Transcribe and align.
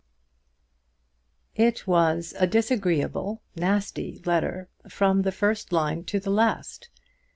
It 1.55 1.85
was 1.85 2.33
a 2.39 2.47
disagreeable, 2.47 3.43
nasty 3.55 4.19
letter 4.25 4.67
from 4.89 5.21
the 5.21 5.31
first 5.31 5.71
line 5.71 6.03
to 6.05 6.19
the 6.19 6.31
last. 6.31 6.89